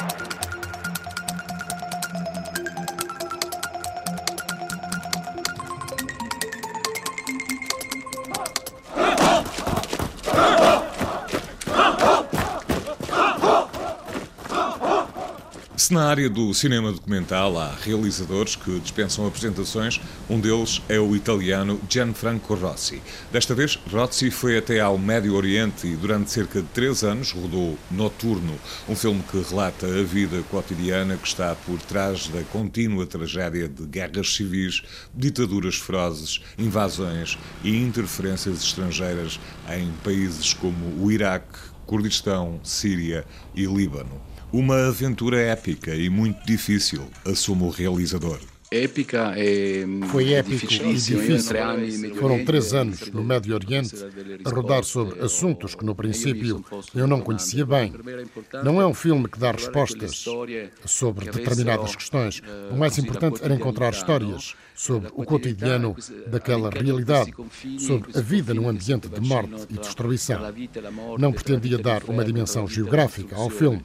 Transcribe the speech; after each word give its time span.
Thank 0.00 0.54
you. 0.54 0.59
Se 15.90 15.94
na 15.94 16.04
área 16.04 16.30
do 16.30 16.54
cinema 16.54 16.92
documental 16.92 17.58
há 17.58 17.74
realizadores 17.74 18.54
que 18.54 18.78
dispensam 18.78 19.26
apresentações, 19.26 20.00
um 20.28 20.38
deles 20.38 20.80
é 20.88 21.00
o 21.00 21.16
italiano 21.16 21.80
Gianfranco 21.90 22.54
Rossi. 22.54 23.02
Desta 23.32 23.56
vez, 23.56 23.76
Rossi 23.90 24.30
foi 24.30 24.56
até 24.56 24.78
ao 24.78 24.96
Médio 24.96 25.34
Oriente 25.34 25.88
e 25.88 25.96
durante 25.96 26.30
cerca 26.30 26.62
de 26.62 26.68
três 26.68 27.02
anos 27.02 27.32
rodou 27.32 27.76
Noturno, 27.90 28.56
um 28.88 28.94
filme 28.94 29.20
que 29.28 29.42
relata 29.42 29.84
a 29.84 30.04
vida 30.04 30.40
cotidiana 30.48 31.16
que 31.16 31.26
está 31.26 31.56
por 31.56 31.82
trás 31.82 32.28
da 32.28 32.44
contínua 32.44 33.04
tragédia 33.04 33.68
de 33.68 33.84
guerras 33.84 34.32
civis, 34.32 34.82
ditaduras 35.12 35.74
ferozes, 35.74 36.40
invasões 36.56 37.36
e 37.64 37.76
interferências 37.76 38.62
estrangeiras 38.62 39.40
em 39.68 39.90
países 40.04 40.54
como 40.54 41.04
o 41.04 41.10
Iraque, 41.10 41.58
Kurdistão, 41.90 42.60
Síria 42.62 43.26
e 43.52 43.64
Líbano. 43.66 44.22
Uma 44.52 44.86
aventura 44.86 45.40
épica 45.40 45.92
e 45.92 46.08
muito 46.08 46.46
difícil, 46.46 47.02
assume 47.26 47.64
o 47.64 47.68
realizador. 47.68 48.38
Épica 48.72 49.34
é 49.36 49.84
Foi 50.12 50.32
épico 50.32 50.72
e 50.72 50.94
difícil. 50.94 51.18
Foram 52.20 52.44
três 52.44 52.72
anos 52.72 53.10
no 53.10 53.24
Médio 53.24 53.52
Oriente 53.52 53.96
a 54.44 54.48
rodar 54.48 54.84
sobre 54.84 55.20
assuntos 55.20 55.74
que, 55.74 55.84
no 55.84 55.92
princípio, 55.92 56.64
eu 56.94 57.04
não 57.08 57.20
conhecia 57.20 57.66
bem. 57.66 57.92
Não 58.62 58.80
é 58.80 58.86
um 58.86 58.94
filme 58.94 59.28
que 59.28 59.40
dá 59.40 59.50
respostas 59.50 60.24
sobre 60.84 61.28
determinadas 61.28 61.96
questões. 61.96 62.40
O 62.70 62.76
mais 62.76 62.96
importante 62.96 63.42
era 63.42 63.54
encontrar 63.54 63.92
histórias 63.92 64.54
sobre 64.72 65.10
o 65.16 65.24
cotidiano 65.24 65.96
daquela 66.28 66.70
realidade, 66.70 67.34
sobre 67.76 68.16
a 68.16 68.20
vida 68.20 68.54
num 68.54 68.68
ambiente 68.68 69.08
de 69.08 69.20
morte 69.20 69.66
e 69.68 69.78
destruição. 69.78 70.40
Não 71.18 71.32
pretendia 71.32 71.76
dar 71.76 72.04
uma 72.04 72.24
dimensão 72.24 72.68
geográfica 72.68 73.34
ao 73.34 73.50
filme 73.50 73.82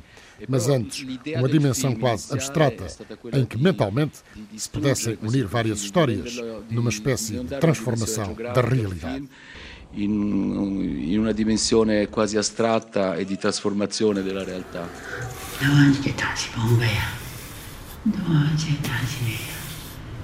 mas 0.48 0.68
antes 0.68 1.06
uma 1.36 1.50
dimensão 1.50 1.96
quase 1.96 2.34
abstrata, 2.34 2.88
em 3.34 3.46
que 3.46 3.58
mentalmente 3.58 4.20
se 4.58 4.70
pudessem 4.70 5.18
unir 5.22 5.46
várias 5.46 5.82
histórias 5.82 6.36
numa 6.70 6.90
espécie 6.90 7.40
de 7.40 7.60
transformação 7.60 8.34
da 8.34 8.62
realidade. 8.62 9.28
In, 9.98 11.18
una 11.18 11.32
dimensione 11.32 12.08
quasi 12.10 12.36
astratta 12.36 13.16
e 13.16 13.24
di 13.24 13.38
trasformazione 13.38 14.22
della 14.22 14.44
realtà. 14.44 14.90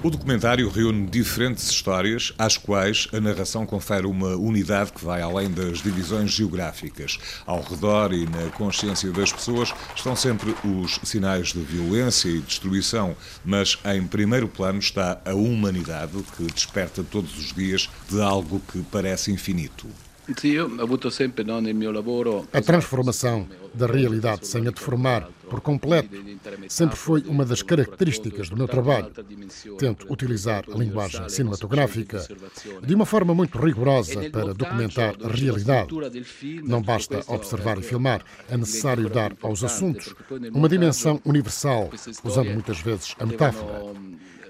O 0.04 0.10
documentário 0.10 0.68
reúne 0.68 1.06
diferentes 1.06 1.70
histórias, 1.70 2.32
às 2.36 2.56
quais 2.56 3.06
a 3.12 3.20
narração 3.20 3.64
confere 3.64 4.04
uma 4.04 4.34
unidade 4.34 4.90
que 4.90 5.04
vai 5.04 5.22
além 5.22 5.48
das 5.48 5.80
divisões 5.80 6.32
geográficas. 6.32 7.20
Ao 7.46 7.62
redor 7.62 8.12
e 8.12 8.26
na 8.26 8.50
consciência 8.50 9.12
das 9.12 9.32
pessoas 9.32 9.72
estão 9.94 10.16
sempre 10.16 10.56
os 10.64 10.98
sinais 11.04 11.52
de 11.52 11.60
violência 11.60 12.28
e 12.28 12.40
destruição, 12.40 13.14
mas 13.44 13.78
em 13.84 14.04
primeiro 14.04 14.48
plano 14.48 14.80
está 14.80 15.20
a 15.24 15.34
humanidade 15.34 16.20
que 16.36 16.50
desperta 16.50 17.04
todos 17.04 17.38
os 17.38 17.52
dias 17.52 17.88
de 18.10 18.20
algo 18.20 18.60
que 18.72 18.82
parece 18.90 19.30
infinito. 19.30 19.86
A 22.52 22.60
transformação 22.62 23.48
da 23.74 23.86
realidade 23.86 24.46
sem 24.46 24.68
a 24.68 24.70
deformar 24.70 25.28
por 25.50 25.60
completo 25.60 26.14
sempre 26.68 26.96
foi 26.96 27.22
uma 27.22 27.44
das 27.44 27.60
características 27.60 28.48
do 28.48 28.56
meu 28.56 28.68
trabalho. 28.68 29.10
Tento 29.78 30.10
utilizar 30.12 30.64
a 30.72 30.78
linguagem 30.78 31.28
cinematográfica 31.28 32.24
de 32.86 32.94
uma 32.94 33.04
forma 33.04 33.34
muito 33.34 33.58
rigorosa 33.58 34.30
para 34.30 34.54
documentar 34.54 35.16
a 35.24 35.28
realidade. 35.28 35.88
Não 36.62 36.80
basta 36.80 37.24
observar 37.26 37.78
e 37.78 37.82
filmar, 37.82 38.22
é 38.48 38.56
necessário 38.56 39.10
dar 39.10 39.36
aos 39.42 39.64
assuntos 39.64 40.14
uma 40.54 40.68
dimensão 40.68 41.20
universal, 41.24 41.90
usando 42.22 42.50
muitas 42.50 42.80
vezes 42.80 43.14
a 43.18 43.26
metáfora. 43.26 43.92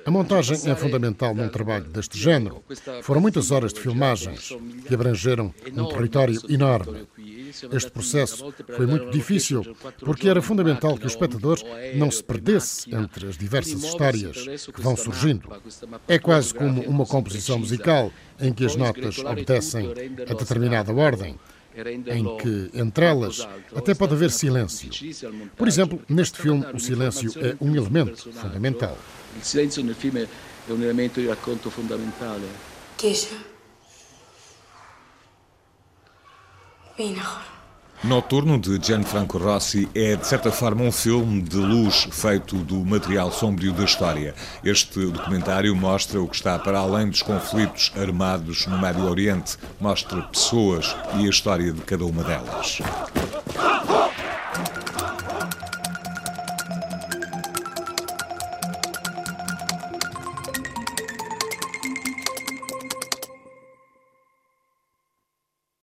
A 0.04 0.10
montagem 0.10 0.58
é 0.70 0.74
fundamental 0.74 1.34
num 1.34 1.48
trabalho 1.48 1.84
deste 1.84 2.18
género. 2.18 2.62
Foram 3.02 3.20
muitas 3.20 3.50
horas 3.50 3.72
de 3.72 3.80
filmagens 3.80 4.56
que 4.86 4.94
abrangeram 4.94 5.54
um 5.76 5.84
território 5.86 6.40
enorme. 6.48 7.06
Este 7.72 7.90
processo 7.90 8.52
foi 8.76 8.86
muito 8.86 9.10
difícil 9.10 9.62
porque 10.00 10.28
era 10.28 10.40
fundamental 10.40 10.96
que 10.96 11.04
o 11.04 11.08
espectador 11.08 11.58
não 11.94 12.10
se 12.10 12.24
perdesse 12.24 12.94
entre 12.94 13.28
as 13.28 13.36
diversas 13.36 13.82
histórias 13.82 14.66
que 14.74 14.80
vão 14.80 14.96
surgindo. 14.96 15.48
É 16.08 16.18
quase 16.18 16.54
como 16.54 16.82
uma 16.82 17.06
composição 17.06 17.58
musical 17.58 18.10
em 18.40 18.52
que 18.52 18.64
as 18.64 18.74
notas 18.74 19.18
obedecem 19.18 19.92
a 20.28 20.34
determinada 20.34 20.92
ordem 20.92 21.38
em 21.74 22.36
que, 22.36 22.70
entre 22.74 23.04
elas, 23.06 23.46
até 23.74 23.94
pode 23.94 24.14
haver 24.14 24.30
silêncio. 24.30 24.90
Por 25.56 25.66
exemplo, 25.66 26.00
neste 26.08 26.40
filme, 26.40 26.64
o 26.72 26.78
silêncio 26.78 27.32
é 27.40 27.56
um 27.60 27.74
elemento 27.74 28.30
fundamental. 28.32 28.96
O 29.40 29.44
silêncio 29.44 29.82
no 29.82 29.94
filme 29.94 30.28
é 30.68 30.72
um 30.72 30.82
elemento 30.82 31.20
de 31.20 31.28
racconto 31.28 31.70
fundamental. 31.70 32.38
Keisha. 32.98 33.36
Noturno 38.04 38.58
de 38.58 38.84
Gianfranco 38.84 39.38
Rossi 39.38 39.88
é, 39.94 40.16
de 40.16 40.26
certa 40.26 40.50
forma, 40.50 40.82
um 40.82 40.90
filme 40.90 41.40
de 41.40 41.56
luz 41.56 42.08
feito 42.10 42.56
do 42.56 42.84
material 42.84 43.30
sombrio 43.30 43.72
da 43.72 43.84
história. 43.84 44.34
Este 44.64 45.06
documentário 45.06 45.74
mostra 45.76 46.20
o 46.20 46.26
que 46.26 46.34
está 46.34 46.58
para 46.58 46.80
além 46.80 47.08
dos 47.08 47.22
conflitos 47.22 47.92
armados 47.96 48.66
no 48.66 48.76
Médio 48.76 49.08
Oriente, 49.08 49.56
mostra 49.80 50.20
pessoas 50.22 50.96
e 51.16 51.26
a 51.26 51.30
história 51.30 51.72
de 51.72 51.80
cada 51.82 52.04
uma 52.04 52.24
delas. 52.24 52.80